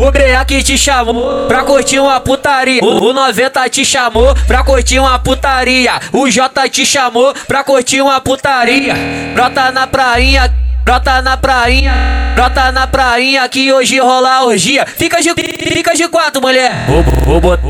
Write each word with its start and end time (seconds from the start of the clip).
O 0.00 0.10
Breia 0.10 0.42
que 0.46 0.62
te 0.62 0.78
chamou 0.78 1.46
pra 1.46 1.62
curtir 1.62 1.98
uma 2.00 2.18
putaria. 2.18 2.82
O 2.82 3.12
90 3.12 3.68
te 3.68 3.84
chamou 3.84 4.34
pra 4.46 4.64
curtir 4.64 4.98
uma 4.98 5.18
putaria. 5.18 6.00
O 6.10 6.26
J 6.30 6.70
te 6.70 6.86
chamou 6.86 7.34
pra 7.46 7.62
curtir 7.62 8.00
uma 8.00 8.18
putaria. 8.18 8.94
Brota 9.34 9.70
na 9.70 9.86
prainha. 9.86 10.50
Brota 10.82 11.20
na 11.20 11.36
prainha, 11.36 11.92
Brota 12.34 12.72
na 12.72 12.86
prainha 12.86 13.48
que 13.48 13.72
hoje 13.72 13.98
rola 13.98 14.44
orgia. 14.44 14.86
Fica 14.86 15.20
de 15.20 15.30
fica 15.34 15.94
de 15.94 16.08
quatro, 16.08 16.40
mulher. 16.40 16.86
Vou 17.24 17.40
botar 17.40 17.66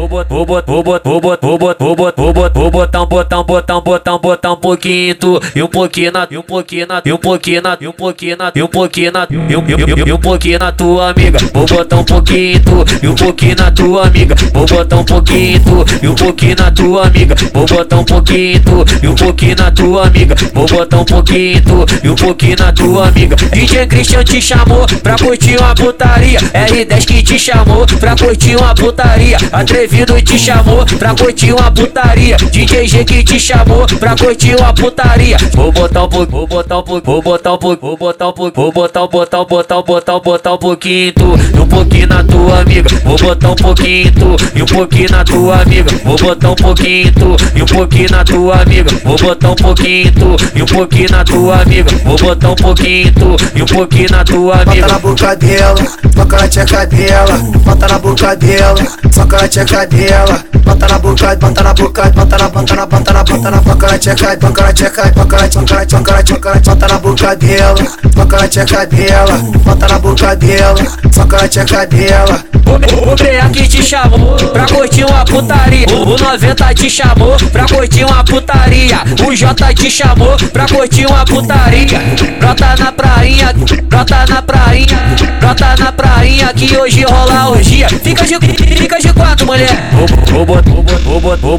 um 3.02 3.06
botão, 3.06 3.42
um 3.42 3.44
botão, 3.44 3.84
botão 4.20 4.52
um 4.54 4.56
pouquinho 4.56 5.14
tu 5.14 5.40
botar 5.40 5.58
um 5.62 5.62
pouquinho 5.62 5.62
e 5.62 5.62
um 5.62 5.68
pouquinho 5.68 6.86
na 6.86 7.02
e 7.04 7.12
um 7.12 7.22
pouquinho 7.22 7.62
na 7.62 7.78
e 7.82 7.88
um 7.88 7.92
pouquinho 7.92 8.36
na 8.36 8.52
e 8.54 8.62
um 8.62 8.68
pouquinho 8.68 9.12
na 9.12 9.26
e 9.30 10.12
um 10.12 10.18
pouquinho 10.18 10.58
na 10.58 10.72
tua 10.72 11.10
amiga. 11.10 11.38
Vou 11.52 11.66
botar 11.66 11.96
um 11.96 12.04
pouquinho 12.04 12.60
e 13.02 13.08
um 13.08 13.14
pouquinho 13.14 13.56
na 13.56 13.70
tua 13.70 14.06
amiga. 14.06 14.34
Vou 14.52 14.66
botar 14.66 14.96
um 14.96 15.04
pouquinho 15.04 15.60
e 16.02 16.08
um 16.08 16.14
pouquinho 16.14 16.56
na 16.56 16.70
tua 16.70 17.06
amiga. 17.06 17.34
Vou 17.52 17.66
botar 17.66 17.96
um 17.96 18.04
pouquinho 18.04 18.60
e 19.02 19.08
um 19.08 19.14
pouquinho 19.14 19.56
na 19.56 19.70
tua 19.70 20.06
amiga. 20.06 20.34
Vou 20.54 20.66
botar 20.66 20.98
um 20.98 21.04
pouquinho 21.04 21.62
e 22.04 22.08
um 22.08 22.14
pouquinho 22.14 22.56
na 22.58 22.72
tua 22.72 23.08
amiga. 23.08 23.36
DJ 23.36 23.86
Christian 23.86 24.24
te 24.24 24.40
chamou 24.50 24.84
pra 25.00 25.14
curtir 25.16 25.56
uma 25.58 25.74
putaria. 25.76 26.40
R10 26.40 27.06
que 27.06 27.22
te 27.22 27.38
chamou 27.38 27.86
pra 27.86 28.16
curtir 28.16 28.56
uma 28.56 28.74
putaria. 28.74 29.36
Atrevido 29.52 30.20
te 30.20 30.36
chamou 30.36 30.84
pra 30.98 31.14
curtir 31.14 31.52
uma 31.52 31.70
putaria. 31.70 32.36
DJ 32.36 32.88
G 32.88 33.04
que 33.04 33.22
te 33.22 33.38
chamou 33.38 33.86
pra 33.86 34.16
curtir 34.16 34.56
uma 34.56 34.74
putaria. 34.74 35.36
Vou 35.54 35.70
botar 35.70 36.02
um 36.02 36.08
pouco, 36.08 36.32
vou 36.32 36.46
botar 36.48 36.78
um 36.78 36.82
pouco, 36.82 37.06
vou 37.06 37.22
botar 37.22 37.52
um 37.52 37.58
pouco, 37.58 37.86
vou 37.86 37.96
botar 37.96 38.28
um 38.28 38.32
pouco, 38.32 38.60
vou 38.60 38.72
botar 38.72 39.04
um, 39.04 39.08
botar 39.08 39.44
botar 39.44 39.82
botar 39.82 40.16
um, 40.16 40.20
botar 40.20 40.52
um 40.54 40.58
pouquinho 40.58 41.12
um 41.60 41.66
pouquinho 41.68 42.08
na 42.08 42.24
tua 42.24 42.60
amiga. 42.60 42.90
Vou 43.10 43.18
botar 43.18 43.50
um 43.50 43.56
pouquinho 43.56 44.12
tu 44.12 44.36
e 44.54 44.62
um 44.62 44.66
pouquinho 44.66 45.10
na 45.10 45.24
tua 45.24 45.62
amiga. 45.62 45.90
Vou 46.04 46.16
botar 46.16 46.50
um 46.50 46.54
pouquinho 46.54 47.12
tu 47.12 47.36
e 47.56 47.62
um 47.62 47.66
pouquinho 47.66 48.08
na 48.08 48.24
tua 48.24 48.62
amiga. 48.62 48.90
Vou 49.04 49.16
botar 49.16 49.50
um 49.50 49.54
pouquinho 49.56 50.12
tu 50.12 50.36
e 50.54 50.62
um 50.62 50.66
pouquinho 50.66 51.10
na 51.10 51.24
tua 51.24 51.60
amiga. 51.60 51.90
Vou 52.04 52.16
botar 52.16 52.50
um 52.50 52.54
pouquinho 52.54 53.12
tu 53.12 53.36
e 53.56 53.62
um 53.62 53.66
pouquinho 53.66 54.10
na 54.12 54.22
tua 54.22 54.62
amiga. 54.62 54.82
Bota 54.82 54.92
na 54.92 54.98
boca 55.00 55.34
dela, 55.34 55.82
toca 56.14 56.36
na 56.36 56.48
tcheca 56.48 56.86
dela. 56.86 57.38
Bota 57.64 57.88
na 57.88 57.98
boca 57.98 58.36
dela, 58.36 58.80
toca 59.12 59.42
na 59.42 59.48
tcheca 59.48 59.86
dela. 59.86 60.44
Bota 60.64 60.86
na 60.86 60.98
boca, 61.00 61.36
bota 61.36 61.62
na 61.64 61.74
boca, 61.74 62.10
bota 62.10 62.38
na, 62.38 62.48
bota 62.48 62.76
na, 62.76 62.86
bota 62.86 63.12
na, 63.12 63.24
bota 63.24 63.50
na, 63.50 63.60
boca 63.60 63.86
na 63.90 63.98
tcheca, 63.98 64.36
boca 64.36 64.62
na 64.62 64.72
tcheca, 64.72 65.12
boca 65.16 65.36
na, 65.36 65.42
na, 65.42 65.48
boca 65.48 65.74
na, 65.74 66.54
na, 66.54 66.60
bota 66.60 66.88
na 66.88 66.98
boca 66.98 67.34
dela, 67.34 67.74
toca 68.14 68.36
na 68.36 68.48
tcheca 68.48 68.86
dela. 68.86 69.38
Bota 69.64 69.88
na 69.88 69.98
boca 69.98 70.36
dela, 70.36 70.80
toca 71.12 71.36
na 71.42 71.48
tcheca 71.48 71.86
dela. 71.86 72.44
O 72.66 73.16
Breia 73.16 73.48
que 73.50 73.66
te 73.66 73.82
chamou 73.82 74.36
pra 74.52 74.66
curtir 74.66 75.04
uma 75.04 75.24
putaria. 75.24 75.86
O 75.88 76.16
90 76.16 76.74
te 76.74 76.90
chamou 76.90 77.36
pra 77.50 77.66
curtir 77.66 78.04
uma 78.04 78.24
putaria. 78.24 79.00
O 79.26 79.34
J 79.34 79.74
te 79.74 79.90
chamou 79.90 80.36
pra 80.52 80.66
curtir 80.66 81.06
uma 81.06 81.24
putaria. 81.24 81.98
Brota 82.38 82.76
na 82.78 82.92
prainha, 82.92 83.52
brota 83.84 84.26
na 84.28 84.42
prainha, 84.42 84.98
brota 85.40 85.76
na 85.78 85.92
prainha 85.92 86.52
que 86.54 86.76
hoje 86.76 87.04
rola 87.04 87.50
orgia. 87.80 87.88
Fica 87.88 88.24
de, 88.24 88.38
fica 88.76 88.98
de 88.98 89.12
quatro, 89.12 89.46
mulher. 89.46 89.68
Vou 89.92 90.46
botar, 90.46 90.72
um, 90.72 91.58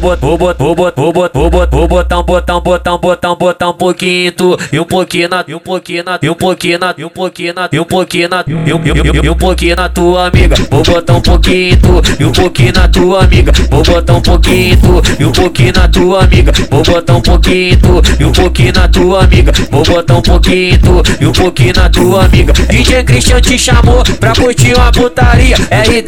botar 2.62 2.92
um, 2.92 3.36
botar 3.36 3.66
um, 3.66 3.70
um 3.70 3.74
pouquinho 3.74 4.32
tu 4.32 4.58
e 4.72 4.78
um 4.78 4.84
pouquinho 4.84 5.28
na, 5.28 5.44
e 5.46 5.54
um 5.54 5.58
pouquinho 5.58 6.04
na, 6.04 6.18
e 6.22 6.28
um 6.28 6.34
pouquinho 6.34 6.78
na, 6.78 6.94
e 6.96 7.04
um 7.04 7.08
pouquinho 7.08 7.54
na, 7.54 7.68
e 7.72 7.80
um 7.80 7.84
pouquinho 7.84 8.28
na, 8.28 8.44
e 8.46 8.54
um, 8.54 8.80
e 9.24 9.28
um 9.28 9.36
pouquinho 9.36 9.76
na 9.76 9.88
tua 9.88 10.28
amiga. 10.28 10.56
Vou 10.70 10.82
botar 10.82 11.14
um 11.14 11.20
pouquinho 11.20 11.76
tu 11.78 12.02
e 12.20 12.24
um 12.24 12.32
pouquinho 12.32 12.72
na 12.72 12.88
tua 12.88 13.24
amiga. 13.24 13.52
Vou 13.70 13.82
botar 13.82 14.14
um 14.14 14.20
pouquinho 14.22 14.76
tu 14.76 15.02
e 15.20 15.24
um 15.24 15.32
pouquinho 15.32 15.72
na 15.74 15.88
tua 15.88 16.24
amiga. 16.24 16.52
Vou 16.70 16.82
botar 16.82 17.14
um 17.14 17.20
pouquinho 17.20 17.78
tu 17.78 18.02
e 18.20 18.24
um 18.24 18.32
pouquinho 18.32 18.72
na 18.72 18.88
tua 18.88 19.24
amiga. 19.24 19.52
Vou 19.70 19.82
botar 19.82 20.14
um 20.14 20.22
pouquinho 20.22 20.78
tu 20.78 21.02
e 21.20 21.26
um 21.26 21.32
pouquinho 21.32 21.72
na 21.76 21.88
tua 21.88 22.24
amiga. 22.24 22.52
DJ 22.52 23.04
Christian 23.04 23.40
te 23.40 23.58
chamou 23.58 24.02
pra 24.20 24.32
curtir 24.32 24.74
uma 24.74 24.92
putaria. 24.92 25.56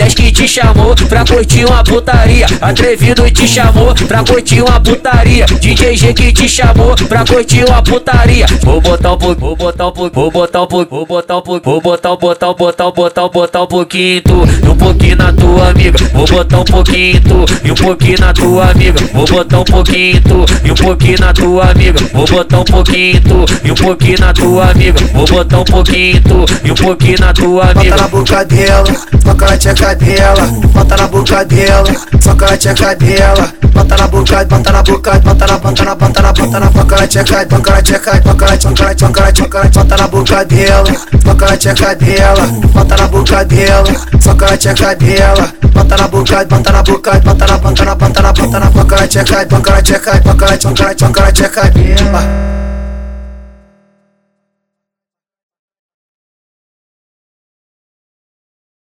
R10 0.04 0.14
que 0.14 0.32
te 0.32 0.48
chamou 0.48 0.94
pra 1.08 1.24
curtir 1.24 1.64
uma 1.64 1.82
putaria. 1.82 2.46
Atrevido 2.60 3.30
te 3.30 3.48
chamou 3.48 3.94
pra 4.06 4.22
curtir 4.22 4.60
uma 4.60 4.80
putaria. 4.80 5.46
DJ 5.46 5.96
G 5.96 6.12
que 6.12 6.32
te 6.32 6.48
chamou 6.48 6.94
pra 7.08 7.24
curtir 7.24 7.64
uma 7.64 7.82
putaria. 7.82 8.46
Vou 8.62 8.80
botar 8.80 9.12
um 9.12 9.18
pouco, 9.18 9.40
vou 9.40 9.56
botar 9.56 9.86
um 9.88 9.92
pouco, 9.92 10.14
vou 10.14 10.30
botar 10.30 10.58
um 10.60 10.66
pouco, 10.66 10.90
vou 10.94 11.06
botar 11.06 11.36
um 11.36 11.42
pouco, 11.42 11.70
vou 11.70 11.80
botar 11.80 12.12
um, 12.12 12.16
botar 12.16 12.50
um, 12.50 12.54
botar 12.54 12.88
um, 12.88 12.92
botar 12.92 13.24
um, 13.24 13.28
botar 13.30 13.62
um 13.62 13.66
pouquinho 13.66 14.22
tu 14.22 14.42
e 14.64 14.68
um 14.68 14.76
pouquinho 14.76 15.16
na 15.16 15.32
tua 15.32 15.70
amiga. 15.70 15.98
Vou 16.12 16.26
botar 16.26 16.58
um 16.58 16.64
pouquinho 16.64 17.20
tu 17.22 17.66
e 17.66 17.70
um 17.70 17.74
pouquinho 17.74 18.20
na 18.20 18.32
tua 18.32 18.70
amiga. 18.70 19.00
Vou 19.12 19.26
botar 19.26 19.58
um 19.60 19.64
pouquinho 19.64 20.20
tu 20.20 20.44
e 20.64 20.70
um 20.70 20.74
pouquinho 20.74 21.18
na 21.20 21.32
tua 21.32 21.70
amiga. 21.70 22.00
Vou 22.12 22.26
botar 22.26 22.58
um 22.58 22.64
pouquinho 22.64 23.20
tu 23.20 23.44
e 23.64 23.70
um 23.70 23.74
pouquinho 23.74 24.20
na 24.20 24.32
tua 24.32 24.70
amiga. 24.70 25.00
Vou 25.14 25.26
botar 25.26 25.58
um 25.58 25.64
pouquinho 25.64 26.20
tu 26.22 26.44
e 26.64 26.70
um 26.70 26.74
pouquinho 26.74 27.18
na 27.20 27.32
tua 27.32 27.64
Bota 27.66 27.80
amiga. 27.80 27.96
na 27.96 28.08
boca 28.08 28.44
dela, 28.44 28.84
toca 29.24 29.46
na 29.46 29.56
tcheca 29.56 29.93
dela. 29.94 30.46
Bota 30.72 30.96
na 30.96 31.08
boca 31.08 31.44
dela, 31.44 31.92
toca 32.22 32.46
na 32.50 32.56
tcheca 32.56 32.94
dela. 32.94 33.52
Bota 33.72 33.96
na 33.96 34.06
boca, 34.06 34.44
bota 34.44 34.72
na 34.72 34.82
boca, 34.82 35.18
bota 35.18 35.46
na, 35.46 35.58
bota 35.58 35.84
na, 35.84 35.94
bota 35.94 36.22
na, 36.22 36.32
bota 36.32 36.60
na, 36.60 36.70
boca 36.70 36.96
na 36.96 37.06
tcheca, 37.06 37.44
boca 37.44 37.70
na 37.70 37.82
tcheca, 37.82 38.20
boca 38.20 38.46
na, 38.46 38.56
boca 38.56 38.84
na, 38.84 38.94
boca 38.94 39.20
na, 39.20 39.32
boca 39.32 39.60
na, 39.60 39.68
bota 39.68 39.96
na 39.96 40.08
boca 40.08 40.44
dela, 40.44 40.92
toca 41.24 41.46
na 41.46 41.56
tcheca 41.56 41.94
dela. 41.94 42.46
Bota 42.72 42.96
na 42.96 43.08
boca 43.08 43.44
dela, 43.44 43.92
toca 44.22 44.46
na 44.50 44.56
tcheca 44.56 44.94
dela. 44.94 45.52
Bota 45.72 45.96
na 45.96 46.08
boca, 46.08 46.44
bota 46.44 46.72
na 46.72 46.82
boca, 46.82 47.20
bota 47.20 47.46
na, 47.46 47.58
bota 47.58 47.84
na, 47.84 47.94
bota 47.94 48.22
na, 48.22 48.32
bota 48.32 48.60
na, 48.60 48.70
boca 48.70 48.96
na 48.96 49.08
tcheca, 49.08 49.44
boca 49.44 49.70
na 49.70 49.82
tcheca, 49.82 50.20
boca 50.20 50.46
na, 50.46 50.56
boca 50.56 50.84
na, 50.84 50.94
boca 50.94 51.20
na, 51.22 51.32
tcheca 51.32 51.70
dela. 51.70 52.73